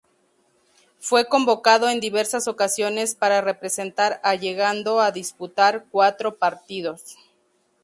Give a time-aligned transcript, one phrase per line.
[0.99, 7.03] Fue convocado en diversas ocasiones para representar a llegando a disputar cuatro partidos.